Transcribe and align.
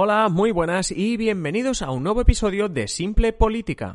Hola, 0.00 0.28
muy 0.28 0.52
buenas 0.52 0.92
y 0.92 1.16
bienvenidos 1.16 1.82
a 1.82 1.90
un 1.90 2.04
nuevo 2.04 2.20
episodio 2.20 2.68
de 2.68 2.86
Simple 2.86 3.32
Política. 3.32 3.94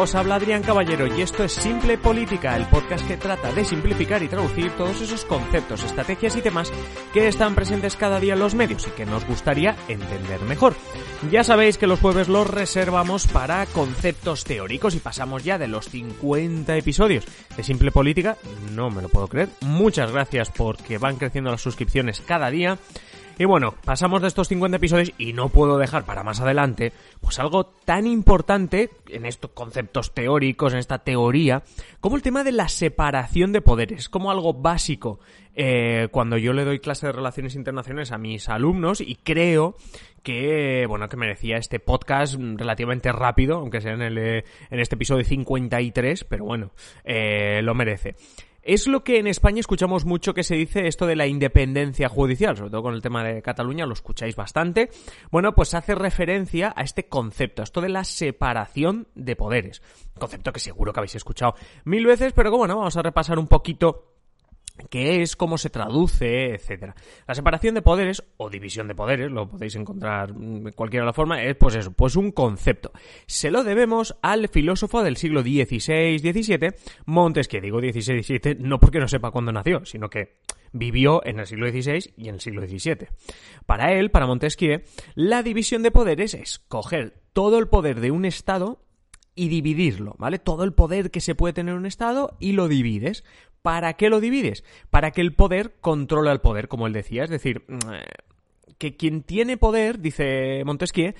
Os 0.00 0.14
habla 0.14 0.36
Adrián 0.36 0.62
Caballero 0.62 1.06
y 1.06 1.20
esto 1.20 1.44
es 1.44 1.52
Simple 1.52 1.98
Política, 1.98 2.56
el 2.56 2.64
podcast 2.68 3.06
que 3.06 3.18
trata 3.18 3.52
de 3.52 3.66
simplificar 3.66 4.22
y 4.22 4.28
traducir 4.28 4.70
todos 4.70 4.98
esos 5.02 5.26
conceptos, 5.26 5.84
estrategias 5.84 6.34
y 6.36 6.40
temas 6.40 6.72
que 7.12 7.28
están 7.28 7.54
presentes 7.54 7.96
cada 7.96 8.18
día 8.18 8.32
en 8.32 8.38
los 8.38 8.54
medios 8.54 8.88
y 8.88 8.92
que 8.92 9.04
nos 9.04 9.26
gustaría 9.26 9.76
entender 9.88 10.40
mejor. 10.40 10.74
Ya 11.30 11.44
sabéis 11.44 11.76
que 11.76 11.86
los 11.86 12.00
jueves 12.00 12.28
los 12.28 12.48
reservamos 12.48 13.26
para 13.26 13.66
conceptos 13.66 14.44
teóricos 14.44 14.94
y 14.94 15.00
pasamos 15.00 15.44
ya 15.44 15.58
de 15.58 15.68
los 15.68 15.90
50 15.90 16.78
episodios 16.78 17.26
de 17.54 17.62
Simple 17.62 17.92
Política. 17.92 18.38
No 18.72 18.88
me 18.88 19.02
lo 19.02 19.10
puedo 19.10 19.28
creer. 19.28 19.50
Muchas 19.60 20.10
gracias 20.12 20.48
porque 20.48 20.96
van 20.96 21.16
creciendo 21.16 21.50
las 21.50 21.60
suscripciones 21.60 22.22
cada 22.22 22.50
día. 22.50 22.78
Y 23.40 23.46
bueno, 23.46 23.74
pasamos 23.86 24.20
de 24.20 24.28
estos 24.28 24.48
50 24.48 24.76
episodios 24.76 25.14
y 25.16 25.32
no 25.32 25.48
puedo 25.48 25.78
dejar 25.78 26.04
para 26.04 26.22
más 26.22 26.42
adelante, 26.42 26.92
pues 27.22 27.38
algo 27.38 27.64
tan 27.64 28.06
importante 28.06 28.90
en 29.08 29.24
estos 29.24 29.52
conceptos 29.52 30.12
teóricos, 30.12 30.74
en 30.74 30.78
esta 30.78 30.98
teoría, 30.98 31.62
como 32.00 32.16
el 32.16 32.22
tema 32.22 32.44
de 32.44 32.52
la 32.52 32.68
separación 32.68 33.52
de 33.52 33.62
poderes, 33.62 34.10
como 34.10 34.30
algo 34.30 34.52
básico 34.52 35.20
eh, 35.54 36.08
cuando 36.10 36.36
yo 36.36 36.52
le 36.52 36.66
doy 36.66 36.80
clase 36.80 37.06
de 37.06 37.12
relaciones 37.12 37.54
internacionales 37.54 38.12
a 38.12 38.18
mis 38.18 38.50
alumnos 38.50 39.00
y 39.00 39.14
creo 39.14 39.74
que, 40.22 40.84
bueno, 40.86 41.08
que 41.08 41.16
merecía 41.16 41.56
este 41.56 41.80
podcast 41.80 42.34
relativamente 42.38 43.10
rápido, 43.10 43.56
aunque 43.56 43.80
sea 43.80 43.94
en, 43.94 44.02
el, 44.02 44.18
eh, 44.18 44.44
en 44.70 44.80
este 44.80 44.96
episodio 44.96 45.24
53, 45.24 46.24
pero 46.24 46.44
bueno, 46.44 46.72
eh, 47.04 47.62
lo 47.62 47.74
merece. 47.74 48.16
Es 48.62 48.86
lo 48.86 49.04
que 49.04 49.18
en 49.18 49.26
España 49.26 49.60
escuchamos 49.60 50.04
mucho 50.04 50.34
que 50.34 50.44
se 50.44 50.54
dice 50.54 50.86
esto 50.86 51.06
de 51.06 51.16
la 51.16 51.26
independencia 51.26 52.10
judicial, 52.10 52.56
sobre 52.56 52.70
todo 52.70 52.82
con 52.82 52.94
el 52.94 53.00
tema 53.00 53.24
de 53.24 53.40
Cataluña, 53.40 53.86
lo 53.86 53.94
escucháis 53.94 54.36
bastante. 54.36 54.90
Bueno, 55.30 55.54
pues 55.54 55.72
hace 55.72 55.94
referencia 55.94 56.72
a 56.76 56.82
este 56.82 57.08
concepto, 57.08 57.62
esto 57.62 57.80
de 57.80 57.88
la 57.88 58.04
separación 58.04 59.08
de 59.14 59.34
poderes. 59.34 59.82
Concepto 60.18 60.52
que 60.52 60.60
seguro 60.60 60.92
que 60.92 61.00
habéis 61.00 61.14
escuchado 61.14 61.54
mil 61.84 62.04
veces, 62.04 62.34
pero 62.34 62.50
bueno, 62.54 62.76
vamos 62.76 62.96
a 62.96 63.02
repasar 63.02 63.38
un 63.38 63.46
poquito 63.46 64.09
qué 64.88 65.22
es, 65.22 65.36
cómo 65.36 65.58
se 65.58 65.70
traduce, 65.70 66.54
etcétera. 66.54 66.94
La 67.26 67.34
separación 67.34 67.74
de 67.74 67.82
poderes 67.82 68.22
o 68.36 68.50
división 68.50 68.88
de 68.88 68.94
poderes, 68.94 69.30
lo 69.30 69.48
podéis 69.48 69.76
encontrar 69.76 70.34
de 70.34 70.72
cualquiera 70.72 71.04
de 71.04 71.08
la 71.08 71.12
forma, 71.12 71.42
es 71.42 71.56
pues 71.56 71.74
eso, 71.74 71.92
pues 71.92 72.16
un 72.16 72.32
concepto. 72.32 72.92
Se 73.26 73.50
lo 73.50 73.64
debemos 73.64 74.16
al 74.22 74.48
filósofo 74.48 75.02
del 75.02 75.16
siglo 75.16 75.42
XVI-XVII, 75.42 76.74
Montesquieu. 77.06 77.60
Digo 77.60 77.80
XVI-XVII 77.80 78.56
no 78.60 78.78
porque 78.80 79.00
no 79.00 79.08
sepa 79.08 79.30
cuándo 79.30 79.52
nació, 79.52 79.84
sino 79.84 80.08
que 80.08 80.40
vivió 80.72 81.24
en 81.24 81.40
el 81.40 81.46
siglo 81.46 81.68
XVI 81.68 82.12
y 82.16 82.28
en 82.28 82.36
el 82.36 82.40
siglo 82.40 82.62
XVII. 82.62 83.08
Para 83.66 83.92
él, 83.92 84.10
para 84.10 84.26
Montesquieu, 84.26 84.82
la 85.14 85.42
división 85.42 85.82
de 85.82 85.90
poderes 85.90 86.34
es 86.34 86.58
coger 86.58 87.20
todo 87.32 87.58
el 87.58 87.68
poder 87.68 88.00
de 88.00 88.10
un 88.10 88.24
Estado 88.24 88.84
y 89.34 89.48
dividirlo, 89.48 90.16
¿vale? 90.18 90.38
Todo 90.38 90.64
el 90.64 90.72
poder 90.72 91.10
que 91.10 91.20
se 91.20 91.34
puede 91.34 91.54
tener 91.54 91.74
un 91.74 91.86
Estado 91.86 92.36
y 92.40 92.52
lo 92.52 92.68
divides. 92.68 93.24
¿Para 93.62 93.94
qué 93.94 94.08
lo 94.08 94.20
divides? 94.20 94.64
Para 94.90 95.10
que 95.10 95.20
el 95.20 95.34
poder 95.34 95.74
controle 95.80 96.30
al 96.30 96.40
poder, 96.40 96.68
como 96.68 96.86
él 96.86 96.92
decía. 96.92 97.24
Es 97.24 97.30
decir, 97.30 97.64
mm, 97.68 97.78
que 98.78 98.96
quien 98.96 99.22
tiene 99.22 99.56
poder, 99.56 100.00
dice 100.00 100.62
Montesquieu, 100.64 101.14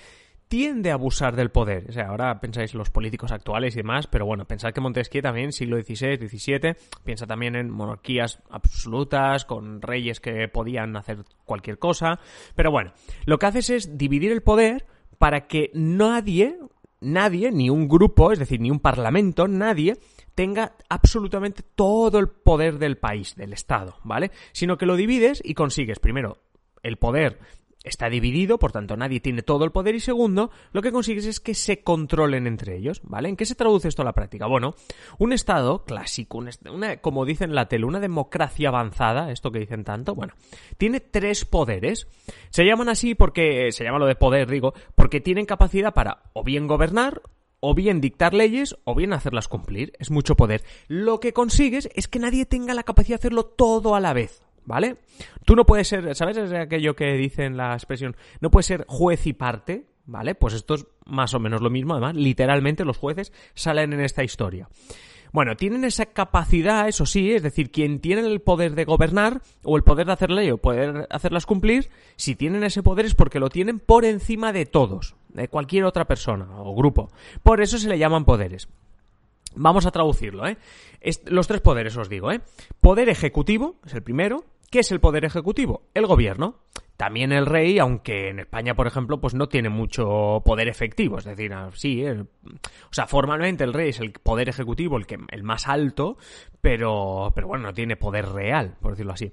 tiende 0.50 0.90
a 0.90 0.94
abusar 0.94 1.36
del 1.36 1.50
poder. 1.50 1.86
O 1.90 1.92
sea, 1.92 2.08
ahora 2.08 2.40
pensáis 2.40 2.72
en 2.74 2.78
los 2.78 2.90
políticos 2.90 3.30
actuales 3.30 3.74
y 3.74 3.78
demás, 3.78 4.08
pero 4.08 4.26
bueno, 4.26 4.46
pensad 4.46 4.72
que 4.72 4.80
Montesquieu 4.80 5.22
también, 5.22 5.52
siglo 5.52 5.80
XVI, 5.80 6.16
XVII, 6.16 6.74
piensa 7.04 7.24
también 7.24 7.54
en 7.54 7.70
monarquías 7.70 8.42
absolutas, 8.50 9.44
con 9.44 9.80
reyes 9.80 10.18
que 10.18 10.48
podían 10.48 10.96
hacer 10.96 11.18
cualquier 11.44 11.78
cosa. 11.78 12.18
Pero 12.56 12.72
bueno, 12.72 12.92
lo 13.26 13.38
que 13.38 13.46
haces 13.46 13.70
es 13.70 13.96
dividir 13.96 14.32
el 14.32 14.42
poder 14.42 14.86
para 15.18 15.46
que 15.46 15.70
nadie, 15.72 16.58
nadie, 17.00 17.52
ni 17.52 17.70
un 17.70 17.86
grupo, 17.86 18.32
es 18.32 18.40
decir, 18.40 18.60
ni 18.60 18.72
un 18.72 18.80
parlamento, 18.80 19.46
nadie, 19.46 19.98
tenga 20.34 20.76
absolutamente 20.88 21.62
todo 21.74 22.18
el 22.18 22.28
poder 22.28 22.78
del 22.78 22.98
país, 22.98 23.36
del 23.36 23.52
Estado, 23.52 23.96
¿vale? 24.04 24.30
Sino 24.52 24.78
que 24.78 24.86
lo 24.86 24.96
divides 24.96 25.40
y 25.44 25.54
consigues, 25.54 25.98
primero, 25.98 26.38
el 26.82 26.96
poder 26.96 27.38
está 27.84 28.10
dividido, 28.10 28.58
por 28.58 28.72
tanto 28.72 28.96
nadie 28.96 29.20
tiene 29.20 29.42
todo 29.42 29.64
el 29.64 29.72
poder 29.72 29.94
y 29.94 30.00
segundo, 30.00 30.50
lo 30.72 30.82
que 30.82 30.92
consigues 30.92 31.26
es 31.26 31.40
que 31.40 31.54
se 31.54 31.82
controlen 31.82 32.46
entre 32.46 32.76
ellos, 32.76 33.00
¿vale? 33.04 33.28
¿En 33.28 33.36
qué 33.36 33.46
se 33.46 33.54
traduce 33.54 33.88
esto 33.88 34.02
a 34.02 34.04
la 34.04 34.12
práctica? 34.12 34.46
Bueno, 34.46 34.74
un 35.18 35.32
Estado 35.32 35.84
clásico, 35.84 36.44
una, 36.70 36.98
como 36.98 37.24
dicen 37.24 37.50
en 37.50 37.56
la 37.56 37.68
tele, 37.68 37.86
una 37.86 38.00
democracia 38.00 38.68
avanzada, 38.68 39.30
esto 39.30 39.50
que 39.50 39.60
dicen 39.60 39.84
tanto, 39.84 40.14
bueno, 40.14 40.34
tiene 40.76 41.00
tres 41.00 41.44
poderes. 41.44 42.06
Se 42.50 42.64
llaman 42.64 42.88
así 42.88 43.14
porque, 43.14 43.72
se 43.72 43.84
llama 43.84 43.98
lo 43.98 44.06
de 44.06 44.16
poder, 44.16 44.50
digo, 44.50 44.74
porque 44.94 45.20
tienen 45.20 45.46
capacidad 45.46 45.94
para 45.94 46.22
o 46.34 46.44
bien 46.44 46.66
gobernar 46.66 47.22
o 47.60 47.74
bien 47.74 48.00
dictar 48.00 48.34
leyes 48.34 48.76
o 48.84 48.94
bien 48.94 49.12
hacerlas 49.12 49.48
cumplir. 49.48 49.92
Es 49.98 50.10
mucho 50.10 50.36
poder. 50.36 50.64
Lo 50.88 51.20
que 51.20 51.32
consigues 51.32 51.88
es 51.94 52.08
que 52.08 52.18
nadie 52.18 52.46
tenga 52.46 52.74
la 52.74 52.82
capacidad 52.82 53.16
de 53.16 53.20
hacerlo 53.20 53.44
todo 53.44 53.94
a 53.94 54.00
la 54.00 54.12
vez. 54.12 54.42
¿Vale? 54.66 54.98
Tú 55.44 55.56
no 55.56 55.64
puedes 55.64 55.88
ser, 55.88 56.14
¿sabes? 56.14 56.36
Es 56.36 56.52
aquello 56.52 56.94
que 56.94 57.14
dicen 57.14 57.56
la 57.56 57.72
expresión, 57.72 58.14
no 58.40 58.50
puedes 58.50 58.66
ser 58.66 58.84
juez 58.86 59.26
y 59.26 59.32
parte, 59.32 59.86
¿vale? 60.04 60.34
Pues 60.34 60.54
esto 60.54 60.74
es 60.74 60.86
más 61.06 61.34
o 61.34 61.40
menos 61.40 61.60
lo 61.60 61.70
mismo, 61.70 61.94
además, 61.94 62.14
literalmente 62.14 62.84
los 62.84 62.98
jueces 62.98 63.32
salen 63.54 63.94
en 63.94 64.00
esta 64.00 64.22
historia. 64.22 64.68
Bueno, 65.32 65.56
tienen 65.56 65.84
esa 65.84 66.06
capacidad, 66.06 66.88
eso 66.88 67.06
sí, 67.06 67.32
es 67.32 67.42
decir, 67.42 67.70
quien 67.70 68.00
tiene 68.00 68.22
el 68.26 68.40
poder 68.40 68.74
de 68.74 68.84
gobernar 68.84 69.42
o 69.62 69.76
el 69.76 69.84
poder 69.84 70.06
de 70.06 70.12
hacer 70.12 70.30
ley 70.30 70.50
o 70.50 70.58
poder 70.58 71.06
hacerlas 71.10 71.46
cumplir, 71.46 71.88
si 72.16 72.34
tienen 72.34 72.64
ese 72.64 72.82
poder 72.82 73.06
es 73.06 73.14
porque 73.14 73.38
lo 73.38 73.48
tienen 73.48 73.78
por 73.78 74.04
encima 74.04 74.52
de 74.52 74.66
todos, 74.66 75.14
de 75.34 75.48
cualquier 75.48 75.84
otra 75.84 76.06
persona 76.06 76.48
o 76.60 76.74
grupo. 76.74 77.10
Por 77.42 77.60
eso 77.60 77.78
se 77.78 77.88
le 77.88 77.98
llaman 77.98 78.24
poderes. 78.24 78.68
Vamos 79.54 79.86
a 79.86 79.90
traducirlo, 79.90 80.46
¿eh? 80.46 80.58
los 81.26 81.48
tres 81.48 81.60
poderes 81.60 81.96
os 81.96 82.08
digo, 82.08 82.30
¿eh? 82.30 82.40
Poder 82.80 83.08
ejecutivo, 83.08 83.76
es 83.84 83.94
el 83.94 84.02
primero. 84.02 84.44
¿Qué 84.70 84.80
es 84.80 84.92
el 84.92 85.00
poder 85.00 85.24
ejecutivo? 85.24 85.82
El 85.94 86.06
gobierno. 86.06 86.60
También 87.00 87.32
el 87.32 87.46
rey, 87.46 87.78
aunque 87.78 88.28
en 88.28 88.40
España, 88.40 88.74
por 88.74 88.86
ejemplo, 88.86 89.22
pues 89.22 89.32
no 89.32 89.48
tiene 89.48 89.70
mucho 89.70 90.42
poder 90.44 90.68
efectivo. 90.68 91.16
Es 91.16 91.24
decir, 91.24 91.50
ah, 91.54 91.70
sí, 91.72 92.04
o 92.04 92.26
sea, 92.90 93.06
formalmente 93.06 93.64
el 93.64 93.72
rey 93.72 93.88
es 93.88 94.00
el 94.00 94.12
poder 94.12 94.50
ejecutivo, 94.50 94.98
el, 94.98 95.06
que, 95.06 95.16
el 95.30 95.42
más 95.42 95.66
alto, 95.66 96.18
pero, 96.60 97.32
pero 97.34 97.46
bueno, 97.46 97.68
no 97.68 97.72
tiene 97.72 97.96
poder 97.96 98.28
real, 98.28 98.76
por 98.82 98.90
decirlo 98.90 99.14
así. 99.14 99.32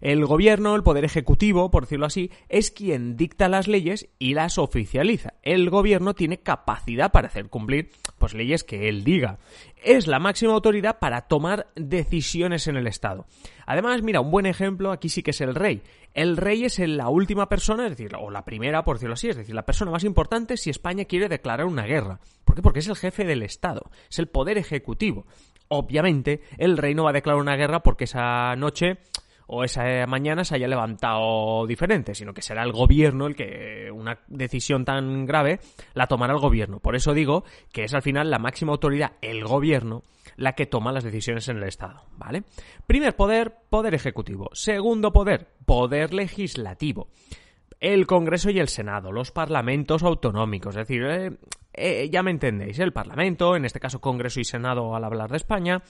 El 0.00 0.24
gobierno, 0.26 0.76
el 0.76 0.84
poder 0.84 1.04
ejecutivo, 1.04 1.72
por 1.72 1.84
decirlo 1.84 2.06
así, 2.06 2.30
es 2.48 2.70
quien 2.70 3.16
dicta 3.16 3.48
las 3.48 3.66
leyes 3.66 4.08
y 4.20 4.34
las 4.34 4.58
oficializa. 4.58 5.34
El 5.42 5.70
gobierno 5.70 6.14
tiene 6.14 6.38
capacidad 6.38 7.10
para 7.10 7.26
hacer 7.26 7.48
cumplir 7.48 7.90
pues 8.18 8.34
leyes 8.34 8.62
que 8.62 8.88
él 8.88 9.02
diga. 9.02 9.38
Es 9.82 10.06
la 10.06 10.20
máxima 10.20 10.52
autoridad 10.52 10.98
para 11.00 11.22
tomar 11.22 11.66
decisiones 11.74 12.68
en 12.68 12.76
el 12.76 12.86
Estado. 12.86 13.26
Además, 13.66 14.02
mira, 14.02 14.20
un 14.20 14.30
buen 14.30 14.46
ejemplo 14.46 14.92
aquí 14.92 15.08
sí 15.08 15.22
que 15.22 15.32
es 15.32 15.40
el 15.40 15.54
rey. 15.54 15.82
El 16.14 16.36
rey 16.36 16.64
es 16.64 16.78
la 16.78 17.08
última 17.08 17.48
persona, 17.48 17.84
es 17.84 17.90
decir, 17.90 18.12
o 18.18 18.30
la 18.30 18.44
primera, 18.44 18.82
por 18.84 18.96
decirlo 18.96 19.14
así, 19.14 19.28
es 19.28 19.36
decir, 19.36 19.54
la 19.54 19.66
persona 19.66 19.90
más 19.90 20.04
importante 20.04 20.56
si 20.56 20.70
España 20.70 21.04
quiere 21.04 21.28
declarar 21.28 21.66
una 21.66 21.84
guerra. 21.84 22.20
¿Por 22.44 22.56
qué? 22.56 22.62
Porque 22.62 22.80
es 22.80 22.88
el 22.88 22.96
jefe 22.96 23.24
del 23.24 23.42
Estado, 23.42 23.90
es 24.10 24.18
el 24.18 24.28
poder 24.28 24.58
ejecutivo. 24.58 25.26
Obviamente, 25.68 26.40
el 26.56 26.78
rey 26.78 26.94
no 26.94 27.04
va 27.04 27.10
a 27.10 27.12
declarar 27.12 27.40
una 27.40 27.56
guerra 27.56 27.82
porque 27.82 28.04
esa 28.04 28.56
noche 28.56 28.98
o 29.48 29.64
esa 29.64 30.06
mañana 30.06 30.44
se 30.44 30.54
haya 30.54 30.68
levantado 30.68 31.66
diferente, 31.66 32.14
sino 32.14 32.34
que 32.34 32.42
será 32.42 32.62
el 32.62 32.70
gobierno 32.70 33.26
el 33.26 33.34
que 33.34 33.90
una 33.90 34.20
decisión 34.28 34.84
tan 34.84 35.24
grave 35.26 35.58
la 35.94 36.06
tomará 36.06 36.34
el 36.34 36.38
gobierno. 36.38 36.80
Por 36.80 36.94
eso 36.94 37.14
digo 37.14 37.44
que 37.72 37.84
es 37.84 37.94
al 37.94 38.02
final 38.02 38.30
la 38.30 38.38
máxima 38.38 38.72
autoridad, 38.72 39.12
el 39.22 39.44
gobierno, 39.44 40.02
la 40.36 40.52
que 40.52 40.66
toma 40.66 40.92
las 40.92 41.02
decisiones 41.02 41.48
en 41.48 41.56
el 41.56 41.64
Estado, 41.64 42.02
¿vale? 42.18 42.44
Primer 42.86 43.16
poder, 43.16 43.54
poder 43.70 43.94
ejecutivo. 43.94 44.50
Segundo 44.52 45.12
poder, 45.12 45.48
poder 45.64 46.12
legislativo 46.12 47.08
el 47.80 48.06
Congreso 48.06 48.50
y 48.50 48.58
el 48.58 48.68
Senado, 48.68 49.12
los 49.12 49.30
parlamentos 49.30 50.02
autonómicos, 50.02 50.74
es 50.74 50.86
decir, 50.88 51.04
eh, 51.04 51.38
eh, 51.74 52.08
ya 52.10 52.22
me 52.22 52.32
entendéis, 52.32 52.78
el 52.80 52.92
Parlamento, 52.92 53.54
en 53.54 53.64
este 53.64 53.80
caso 53.80 54.00
Congreso 54.00 54.40
y 54.40 54.44
Senado 54.44 54.96
al 54.96 55.04
hablar 55.04 55.30
de 55.30 55.36
España, 55.36 55.82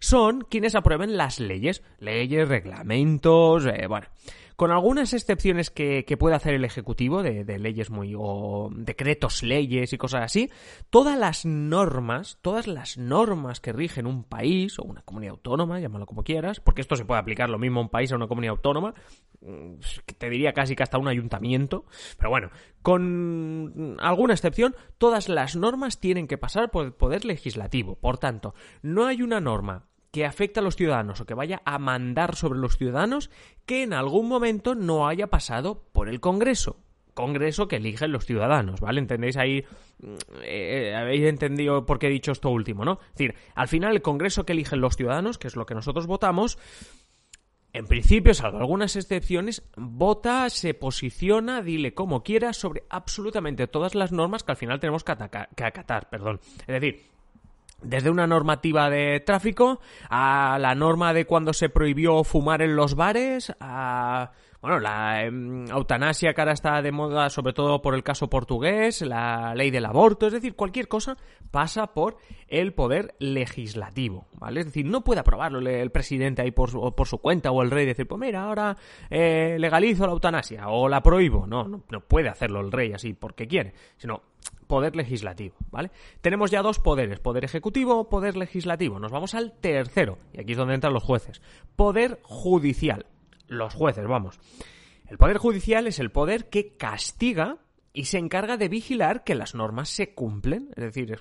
son 0.00 0.40
quienes 0.42 0.74
aprueben 0.74 1.16
las 1.16 1.38
leyes, 1.38 1.82
leyes, 2.00 2.48
reglamentos, 2.48 3.66
eh, 3.66 3.86
bueno, 3.86 4.08
con 4.56 4.70
algunas 4.70 5.12
excepciones 5.12 5.70
que, 5.70 6.04
puede 6.18 6.34
hacer 6.34 6.54
el 6.54 6.64
Ejecutivo 6.64 7.22
de, 7.22 7.58
leyes 7.58 7.90
muy 7.90 8.14
o 8.18 8.70
decretos, 8.72 9.42
leyes 9.42 9.92
y 9.92 9.98
cosas 9.98 10.22
así, 10.22 10.50
todas 10.90 11.18
las 11.18 11.44
normas, 11.44 12.38
todas 12.40 12.66
las 12.66 12.96
normas 12.96 13.60
que 13.60 13.72
rigen 13.72 14.06
un 14.06 14.24
país 14.24 14.78
o 14.78 14.82
una 14.82 15.02
comunidad 15.02 15.32
autónoma, 15.32 15.78
llámalo 15.78 16.06
como 16.06 16.24
quieras, 16.24 16.60
porque 16.60 16.80
esto 16.80 16.96
se 16.96 17.04
puede 17.04 17.20
aplicar 17.20 17.50
lo 17.50 17.58
mismo 17.58 17.80
a 17.80 17.82
un 17.84 17.90
país 17.90 18.10
o 18.10 18.14
a 18.14 18.16
una 18.16 18.28
comunidad 18.28 18.52
autónoma, 18.52 18.94
mm, 19.42 19.74
te 20.18 20.30
diría 20.30 20.54
casi 20.54 20.74
que 20.74 20.82
hasta 20.82 20.98
un 20.98 21.08
ayuntamiento, 21.08 21.84
pero 22.16 22.30
bueno, 22.30 22.50
con 22.80 23.96
alguna 24.00 24.32
excepción, 24.32 24.74
todas 24.96 25.28
las 25.28 25.54
normas 25.54 26.00
tienen 26.00 26.26
que 26.26 26.38
pasar 26.38 26.70
por 26.70 26.86
el 26.86 26.92
poder 26.92 27.24
legislativo. 27.24 27.96
Por 27.96 28.18
tanto, 28.18 28.54
no 28.82 29.06
hay 29.06 29.22
una 29.22 29.40
norma 29.40 29.86
que 30.16 30.24
afecte 30.24 30.60
a 30.60 30.62
los 30.62 30.76
ciudadanos 30.76 31.20
o 31.20 31.26
que 31.26 31.34
vaya 31.34 31.60
a 31.66 31.78
mandar 31.78 32.36
sobre 32.36 32.58
los 32.58 32.78
ciudadanos 32.78 33.28
que 33.66 33.82
en 33.82 33.92
algún 33.92 34.28
momento 34.28 34.74
no 34.74 35.08
haya 35.08 35.26
pasado 35.26 35.82
por 35.92 36.08
el 36.08 36.20
Congreso. 36.20 36.80
Congreso 37.12 37.68
que 37.68 37.76
eligen 37.76 38.12
los 38.12 38.24
ciudadanos, 38.24 38.80
¿vale? 38.80 39.00
¿Entendéis 39.00 39.36
ahí? 39.36 39.62
Eh, 40.42 40.94
habéis 40.96 41.26
entendido 41.26 41.84
por 41.84 41.98
qué 41.98 42.06
he 42.06 42.10
dicho 42.10 42.32
esto 42.32 42.48
último, 42.48 42.82
¿no? 42.82 42.98
Es 43.08 43.18
decir, 43.18 43.34
al 43.54 43.68
final 43.68 43.92
el 43.92 44.00
Congreso 44.00 44.46
que 44.46 44.54
eligen 44.54 44.80
los 44.80 44.96
ciudadanos, 44.96 45.36
que 45.36 45.48
es 45.48 45.56
lo 45.56 45.66
que 45.66 45.74
nosotros 45.74 46.06
votamos, 46.06 46.56
en 47.74 47.86
principio, 47.86 48.32
salvo 48.32 48.56
algunas 48.56 48.96
excepciones, 48.96 49.68
vota, 49.76 50.48
se 50.48 50.72
posiciona, 50.72 51.60
dile 51.60 51.92
como 51.92 52.22
quiera 52.22 52.54
sobre 52.54 52.84
absolutamente 52.88 53.66
todas 53.66 53.94
las 53.94 54.12
normas 54.12 54.44
que 54.44 54.52
al 54.52 54.56
final 54.56 54.80
tenemos 54.80 55.04
que 55.04 55.12
acatar, 55.12 56.08
perdón. 56.08 56.40
Es 56.60 56.80
decir, 56.80 57.15
desde 57.82 58.10
una 58.10 58.26
normativa 58.26 58.90
de 58.90 59.20
tráfico 59.20 59.80
a 60.08 60.58
la 60.60 60.74
norma 60.74 61.12
de 61.12 61.26
cuando 61.26 61.52
se 61.52 61.68
prohibió 61.68 62.24
fumar 62.24 62.62
en 62.62 62.76
los 62.76 62.94
bares, 62.94 63.52
a 63.60 64.32
bueno, 64.66 64.80
la 64.80 65.22
em, 65.22 65.68
eutanasia 65.68 66.34
que 66.34 66.40
ahora 66.40 66.52
está 66.52 66.82
de 66.82 66.90
moda, 66.90 67.30
sobre 67.30 67.52
todo 67.52 67.80
por 67.80 67.94
el 67.94 68.02
caso 68.02 68.28
portugués, 68.28 69.00
la 69.02 69.54
ley 69.54 69.70
del 69.70 69.84
aborto, 69.84 70.26
es 70.26 70.32
decir, 70.32 70.56
cualquier 70.56 70.88
cosa 70.88 71.16
pasa 71.52 71.94
por 71.94 72.16
el 72.48 72.72
poder 72.72 73.14
legislativo, 73.20 74.26
¿vale? 74.32 74.60
Es 74.60 74.66
decir, 74.66 74.84
no 74.86 75.04
puede 75.04 75.20
aprobarlo 75.20 75.60
el 75.60 75.90
presidente 75.90 76.42
ahí 76.42 76.50
por 76.50 76.70
su, 76.70 76.94
por 76.96 77.06
su 77.06 77.18
cuenta 77.18 77.52
o 77.52 77.62
el 77.62 77.70
rey 77.70 77.86
decir, 77.86 78.08
pues 78.08 78.20
mira, 78.20 78.42
ahora 78.42 78.76
eh, 79.08 79.56
legalizo 79.60 80.04
la 80.06 80.12
eutanasia 80.12 80.68
o 80.68 80.88
la 80.88 81.00
prohíbo. 81.02 81.46
No, 81.46 81.68
no, 81.68 81.84
no 81.88 82.00
puede 82.00 82.28
hacerlo 82.28 82.60
el 82.60 82.72
rey 82.72 82.92
así 82.92 83.12
porque 83.12 83.46
quiere, 83.46 83.74
sino 83.96 84.22
poder 84.66 84.96
legislativo, 84.96 85.56
¿vale? 85.70 85.90
Tenemos 86.20 86.50
ya 86.50 86.62
dos 86.62 86.78
poderes, 86.78 87.20
poder 87.20 87.44
ejecutivo, 87.44 88.08
poder 88.08 88.36
legislativo. 88.36 88.98
Nos 88.98 89.12
vamos 89.12 89.34
al 89.34 89.52
tercero, 89.52 90.18
y 90.32 90.40
aquí 90.40 90.52
es 90.52 90.58
donde 90.58 90.74
entran 90.74 90.92
los 90.92 91.04
jueces. 91.04 91.40
Poder 91.76 92.20
judicial 92.22 93.06
los 93.48 93.74
jueces, 93.74 94.06
vamos. 94.06 94.38
El 95.08 95.18
Poder 95.18 95.38
Judicial 95.38 95.86
es 95.86 96.00
el 96.00 96.10
poder 96.10 96.48
que 96.48 96.76
castiga 96.76 97.58
y 97.92 98.06
se 98.06 98.18
encarga 98.18 98.56
de 98.56 98.68
vigilar 98.68 99.22
que 99.24 99.36
las 99.36 99.54
normas 99.54 99.88
se 99.88 100.14
cumplen. 100.14 100.70
Es 100.76 100.82
decir, 100.82 101.20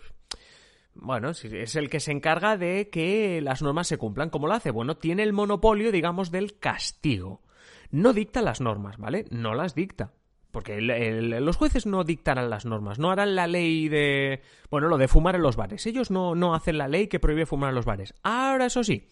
bueno, 0.96 1.30
es 1.30 1.76
el 1.76 1.90
que 1.90 2.00
se 2.00 2.12
encarga 2.12 2.58
de 2.58 2.90
que 2.90 3.42
las 3.42 3.62
normas 3.62 3.88
se 3.88 3.98
cumplan. 3.98 4.30
¿Cómo 4.30 4.48
lo 4.48 4.54
hace? 4.54 4.72
Bueno, 4.72 4.98
tiene 4.98 5.24
el 5.24 5.34
monopolio, 5.34 5.92
digamos, 5.92 6.32
del 6.32 6.58
castigo. 6.58 7.42
No 7.92 8.12
dicta 8.12 8.42
las 8.42 8.60
normas, 8.60 8.98
¿vale? 8.98 9.26
No 9.30 9.54
las 9.54 9.76
dicta. 9.76 10.14
Porque 10.56 10.80
los 10.80 11.58
jueces 11.58 11.86
no 11.86 12.06
dictarán 12.06 12.50
las 12.50 12.64
normas, 12.64 12.98
no 12.98 13.12
harán 13.12 13.36
la 13.36 13.46
ley 13.46 13.90
de... 13.90 14.42
Bueno, 14.72 14.88
lo 14.88 14.98
de 14.98 15.10
fumar 15.10 15.36
en 15.36 15.42
los 15.42 15.58
bares. 15.58 15.86
Ellos 15.86 16.12
no, 16.12 16.34
no 16.34 16.56
hacen 16.56 16.78
la 16.78 16.88
ley 16.88 17.08
que 17.08 17.20
prohíbe 17.20 17.46
fumar 17.46 17.72
en 17.72 17.76
los 17.76 17.84
bares. 17.84 18.14
Ahora, 18.24 18.68
eso 18.68 18.82
sí, 18.82 19.06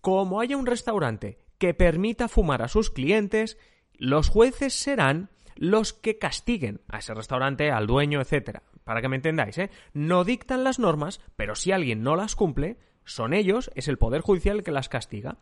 como 0.00 0.40
haya 0.40 0.56
un 0.56 0.66
restaurante 0.66 1.38
que 1.56 1.72
permita 1.72 2.26
fumar 2.26 2.62
a 2.62 2.68
sus 2.68 2.90
clientes, 2.90 3.58
los 3.94 4.28
jueces 4.28 4.74
serán 4.74 5.30
los 5.54 5.92
que 5.92 6.18
castiguen 6.18 6.80
a 6.88 6.98
ese 6.98 7.14
restaurante, 7.14 7.70
al 7.70 7.86
dueño, 7.86 8.20
etcétera. 8.20 8.64
Para 8.82 9.00
que 9.00 9.08
me 9.08 9.14
entendáis, 9.14 9.56
¿eh? 9.58 9.70
No 9.92 10.24
dictan 10.24 10.64
las 10.64 10.80
normas, 10.80 11.20
pero 11.36 11.54
si 11.54 11.70
alguien 11.70 12.02
no 12.02 12.16
las 12.16 12.34
cumple, 12.34 12.76
son 13.04 13.34
ellos, 13.34 13.70
es 13.76 13.86
el 13.86 13.98
Poder 13.98 14.20
Judicial 14.20 14.56
el 14.56 14.64
que 14.64 14.72
las 14.72 14.88
castiga. 14.88 15.36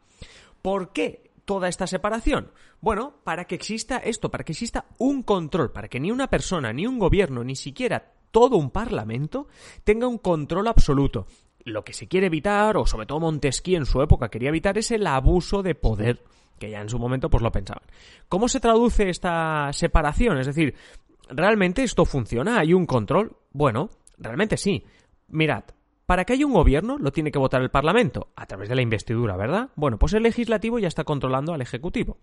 ¿Por 0.60 0.92
qué 0.92 1.30
toda 1.46 1.68
esta 1.68 1.86
separación? 1.86 2.50
Bueno, 2.82 3.14
para 3.24 3.46
que 3.46 3.54
exista 3.54 3.96
esto, 3.96 4.30
para 4.30 4.44
que 4.44 4.52
exista 4.52 4.84
un 4.98 5.22
control, 5.22 5.72
para 5.72 5.88
que 5.88 5.98
ni 5.98 6.10
una 6.10 6.28
persona, 6.28 6.74
ni 6.74 6.86
un 6.86 6.98
gobierno, 6.98 7.42
ni 7.42 7.56
siquiera 7.56 8.12
todo 8.30 8.56
un 8.56 8.70
parlamento 8.70 9.48
tenga 9.84 10.06
un 10.06 10.18
control 10.18 10.68
absoluto 10.68 11.26
lo 11.66 11.84
que 11.84 11.92
se 11.92 12.06
quiere 12.06 12.28
evitar, 12.28 12.76
o 12.76 12.86
sobre 12.86 13.06
todo 13.06 13.20
Montesquieu 13.20 13.76
en 13.76 13.86
su 13.86 14.00
época 14.00 14.28
quería 14.28 14.50
evitar, 14.50 14.78
es 14.78 14.92
el 14.92 15.06
abuso 15.06 15.62
de 15.62 15.74
poder, 15.74 16.22
que 16.60 16.70
ya 16.70 16.80
en 16.80 16.88
su 16.88 16.98
momento 16.98 17.28
pues 17.28 17.42
lo 17.42 17.50
pensaban. 17.50 17.82
¿Cómo 18.28 18.48
se 18.48 18.60
traduce 18.60 19.10
esta 19.10 19.72
separación? 19.72 20.38
Es 20.38 20.46
decir, 20.46 20.74
¿realmente 21.28 21.82
esto 21.82 22.04
funciona? 22.04 22.60
¿Hay 22.60 22.72
un 22.72 22.86
control? 22.86 23.36
Bueno, 23.52 23.90
realmente 24.16 24.56
sí. 24.56 24.84
Mirad, 25.28 25.64
para 26.06 26.24
que 26.24 26.32
haya 26.32 26.46
un 26.46 26.52
gobierno 26.52 26.98
lo 26.98 27.12
tiene 27.12 27.30
que 27.30 27.38
votar 27.38 27.60
el 27.62 27.70
Parlamento, 27.70 28.28
a 28.36 28.46
través 28.46 28.68
de 28.68 28.76
la 28.76 28.82
investidura, 28.82 29.36
¿verdad? 29.36 29.70
Bueno, 29.74 29.98
pues 29.98 30.12
el 30.14 30.22
legislativo 30.22 30.78
ya 30.78 30.88
está 30.88 31.04
controlando 31.04 31.52
al 31.52 31.60
Ejecutivo. 31.60 32.18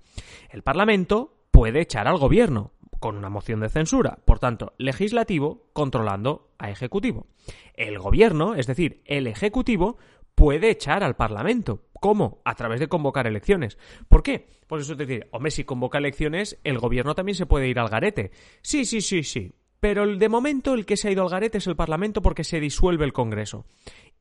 El 0.49 0.63
Parlamento 0.63 1.35
puede 1.51 1.81
echar 1.81 2.07
al 2.07 2.17
gobierno, 2.17 2.71
con 3.03 3.17
una 3.17 3.29
moción 3.29 3.59
de 3.59 3.67
censura. 3.67 4.19
Por 4.23 4.39
tanto, 4.39 4.73
legislativo 4.77 5.67
controlando 5.73 6.53
a 6.57 6.69
ejecutivo. 6.69 7.27
El 7.73 7.99
gobierno, 7.99 8.55
es 8.55 8.65
decir, 8.65 9.01
el 9.03 9.27
ejecutivo, 9.27 9.97
puede 10.35 10.69
echar 10.69 11.03
al 11.03 11.17
Parlamento. 11.17 11.81
¿Cómo? 11.99 12.41
A 12.45 12.55
través 12.55 12.79
de 12.79 12.87
convocar 12.87 13.27
elecciones. 13.27 13.77
¿Por 14.07 14.23
qué? 14.23 14.47
Pues 14.67 14.83
eso 14.83 14.93
es 14.93 14.97
decir, 14.97 15.27
hombre, 15.31 15.51
si 15.51 15.65
convoca 15.65 15.97
elecciones, 15.97 16.59
el 16.63 16.79
gobierno 16.79 17.13
también 17.13 17.35
se 17.35 17.45
puede 17.45 17.67
ir 17.67 17.77
al 17.77 17.89
garete. 17.89 18.31
Sí, 18.61 18.85
sí, 18.85 19.01
sí, 19.01 19.23
sí. 19.23 19.53
Pero 19.83 20.07
de 20.07 20.29
momento 20.29 20.75
el 20.75 20.85
que 20.85 20.95
se 20.95 21.09
ha 21.09 21.11
ido 21.11 21.23
al 21.23 21.29
garete 21.29 21.57
es 21.57 21.67
el 21.67 21.75
Parlamento 21.75 22.21
porque 22.21 22.45
se 22.45 22.61
disuelve 22.61 23.03
el 23.03 23.11
Congreso. 23.11 23.65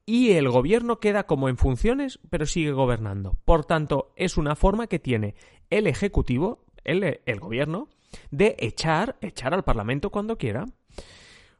Y 0.05 0.32
el 0.32 0.49
gobierno 0.49 0.99
queda 0.99 1.29
como 1.29 1.49
en 1.49 1.56
funciones, 1.56 2.19
pero 2.31 2.47
sigue 2.47 2.73
gobernando. 2.73 3.37
Por 3.44 3.64
tanto, 3.64 4.12
es 4.17 4.37
una 4.37 4.56
forma 4.56 4.88
que 4.88 4.99
tiene 4.99 5.37
el 5.70 5.87
Ejecutivo, 5.87 6.64
el, 6.82 7.20
el 7.25 7.38
gobierno, 7.38 7.87
de 8.32 8.56
echar, 8.59 9.19
echar 9.20 9.55
al 9.55 9.62
Parlamento 9.62 10.11
cuando 10.11 10.37
quiera. 10.37 10.67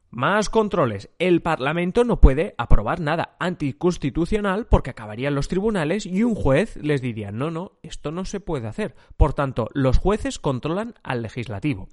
Más 0.09 0.49
controles. 0.49 1.09
El 1.17 1.41
Parlamento 1.41 2.03
no 2.03 2.19
puede 2.19 2.55
aprobar 2.57 2.99
nada 2.99 3.37
anticonstitucional 3.39 4.67
porque 4.67 4.89
acabarían 4.89 5.33
los 5.33 5.47
tribunales 5.47 6.05
y 6.05 6.23
un 6.23 6.35
juez 6.35 6.75
les 6.75 7.01
diría 7.01 7.31
no, 7.31 7.51
no, 7.51 7.79
esto 7.83 8.11
no 8.11 8.25
se 8.25 8.41
puede 8.41 8.67
hacer. 8.67 8.95
Por 9.15 9.33
tanto, 9.33 9.69
los 9.73 9.97
jueces 9.97 10.39
controlan 10.39 10.95
al 11.03 11.21
legislativo. 11.21 11.87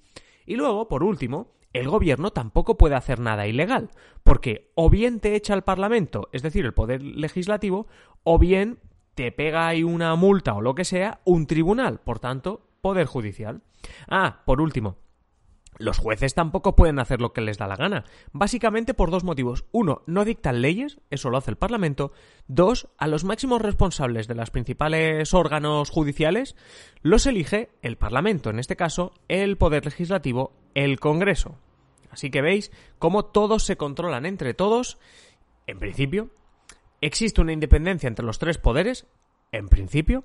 Y 0.45 0.57
luego, 0.57 0.89
por 0.89 1.05
último, 1.05 1.53
el 1.73 1.89
gobierno 1.89 2.31
tampoco 2.31 2.77
puede 2.77 2.97
hacer 2.97 3.21
nada 3.21 3.47
ilegal, 3.47 3.91
porque 4.23 4.73
o 4.75 4.91
bien 4.91 5.21
te 5.21 5.35
echa 5.35 5.55
al 5.55 5.65
Parlamento, 5.65 6.29
es 6.33 6.43
decir, 6.43 6.65
el 6.65 6.75
poder 6.75 7.03
legislativo, 7.03 7.87
o 8.25 8.39
bien 8.39 8.79
te 9.15 9.33
pega 9.33 9.69
ahí 9.69 9.83
una 9.83 10.15
multa 10.17 10.55
o 10.55 10.61
lo 10.61 10.75
que 10.75 10.85
sea, 10.85 11.21
un 11.25 11.47
tribunal. 11.47 12.01
Por 12.01 12.19
tanto, 12.19 12.67
Poder 12.81 13.07
Judicial. 13.07 13.63
Ah, 14.09 14.43
por 14.47 14.61
último, 14.61 14.97
los 15.81 15.99
jueces 15.99 16.35
tampoco 16.35 16.77
pueden 16.77 16.99
hacer 16.99 17.21
lo 17.21 17.33
que 17.33 17.41
les 17.41 17.57
da 17.57 17.67
la 17.67 17.77
gana, 17.77 18.05
básicamente 18.33 18.93
por 18.93 19.11
dos 19.11 19.25
motivos. 19.25 19.65
Uno, 19.73 20.03
no 20.07 20.25
dictan 20.25 20.61
leyes, 20.61 21.01
eso 21.09 21.31
lo 21.31 21.39
hace 21.39 21.51
el 21.51 21.57
Parlamento. 21.57 22.13
Dos, 22.49 22.89
a 22.99 23.07
los 23.07 23.25
máximos 23.25 23.63
responsables 23.63 24.29
de 24.29 24.35
los 24.35 24.51
principales 24.51 25.33
órganos 25.33 25.91
judiciales 25.91 26.55
los 27.03 27.27
elige 27.27 27.71
el 27.81 27.97
Parlamento, 27.97 28.51
en 28.51 28.59
este 28.59 28.77
caso 28.77 29.15
el 29.29 29.57
Poder 29.57 29.87
Legislativo, 29.87 30.53
el 30.75 31.00
Congreso. 31.00 31.57
Así 32.11 32.31
que 32.31 32.43
veis 32.43 32.73
cómo 32.99 33.25
todos 33.25 33.65
se 33.65 33.77
controlan 33.77 34.27
entre 34.27 34.55
todos, 34.55 34.99
en 35.67 35.79
principio. 35.79 36.31
Existe 37.00 37.41
una 37.41 37.53
independencia 37.53 38.09
entre 38.09 38.27
los 38.27 38.39
tres 38.39 38.59
poderes, 38.59 39.07
en 39.53 39.69
principio. 39.69 40.25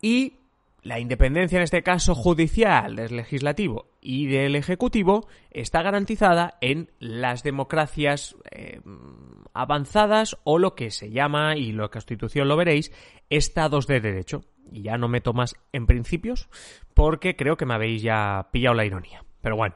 Y 0.00 0.38
la 0.82 0.98
independencia, 0.98 1.58
en 1.58 1.62
este 1.62 1.82
caso 1.82 2.14
judicial, 2.14 2.96
del 2.96 3.16
legislativo 3.16 3.86
y 4.00 4.26
del 4.26 4.56
ejecutivo, 4.56 5.28
está 5.52 5.82
garantizada 5.82 6.58
en 6.60 6.90
las 6.98 7.44
democracias 7.44 8.34
eh, 8.50 8.80
avanzadas 9.54 10.36
o 10.42 10.58
lo 10.58 10.74
que 10.74 10.90
se 10.90 11.10
llama, 11.10 11.56
y 11.56 11.72
la 11.72 11.88
Constitución 11.88 12.48
lo 12.48 12.56
veréis, 12.56 12.92
estados 13.30 13.86
de 13.86 14.00
derecho. 14.00 14.44
Y 14.72 14.82
ya 14.82 14.98
no 14.98 15.06
meto 15.06 15.32
más 15.32 15.54
en 15.72 15.86
principios 15.86 16.48
porque 16.94 17.36
creo 17.36 17.56
que 17.56 17.66
me 17.66 17.74
habéis 17.74 18.02
ya 18.02 18.48
pillado 18.50 18.74
la 18.74 18.84
ironía. 18.84 19.24
Pero 19.42 19.56
bueno, 19.56 19.74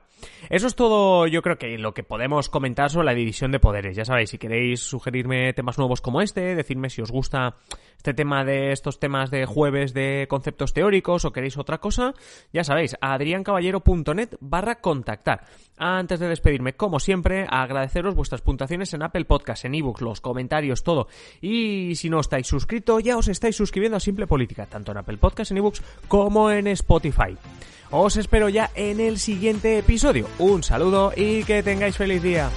eso 0.49 0.69
es 0.69 0.77
todo, 0.77 1.27
yo 1.27 1.43
creo 1.43 1.59
que 1.59 1.77
lo 1.77 1.93
que 1.93 2.05
podemos 2.05 2.49
comentar 2.49 2.89
sobre 2.89 3.07
la 3.07 3.15
división 3.15 3.51
de 3.51 3.59
poderes. 3.59 3.97
Ya 3.97 4.05
sabéis, 4.05 4.31
si 4.31 4.39
queréis 4.39 4.81
sugerirme 4.81 5.53
temas 5.53 5.77
nuevos 5.77 6.01
como 6.01 6.23
este, 6.23 6.55
decirme 6.55 6.89
si 6.89 7.03
os 7.03 7.11
gusta 7.11 7.57
este 7.97 8.15
tema 8.15 8.45
de 8.45 8.71
estos 8.71 9.01
temas 9.01 9.31
de 9.31 9.45
jueves 9.45 9.93
de 9.93 10.27
conceptos 10.29 10.73
teóricos 10.73 11.25
o 11.25 11.33
queréis 11.33 11.59
otra 11.59 11.79
cosa, 11.79 12.15
ya 12.53 12.63
sabéis, 12.63 12.97
adriancaballero.net 13.01 14.37
barra 14.41 14.77
contactar. 14.77 15.45
Antes 15.77 16.21
de 16.21 16.29
despedirme, 16.29 16.75
como 16.75 17.01
siempre, 17.01 17.47
agradeceros 17.51 18.15
vuestras 18.15 18.43
puntuaciones 18.43 18.95
en 18.95 19.03
Apple 19.03 19.25
Podcast, 19.25 19.65
en 19.65 19.75
ebooks, 19.75 20.01
los 20.01 20.21
comentarios, 20.21 20.85
todo. 20.85 21.09
Y 21.41 21.97
si 21.97 22.09
no 22.09 22.21
estáis 22.21 22.47
suscritos, 22.47 23.03
ya 23.03 23.17
os 23.17 23.27
estáis 23.29 23.57
suscribiendo 23.57 23.97
a 23.97 24.01
Simple 24.01 24.29
Política, 24.29 24.67
tanto 24.67 24.93
en 24.93 24.99
Apple 24.99 25.19
Podcast, 25.19 25.51
en 25.51 25.59
ebooks, 25.59 25.83
como 26.07 26.51
en 26.53 26.69
Spotify. 26.69 27.37
Os 27.91 28.17
espero 28.17 28.49
ya 28.49 28.71
en 28.75 29.01
el 29.01 29.19
siguiente 29.19 29.79
episodio. 29.79 30.29
Un 30.39 30.63
saludo 30.63 31.13
y 31.17 31.45
que 31.45 31.63
tengáis 31.63 31.97
feliz 31.97 32.23
día. 32.23 32.51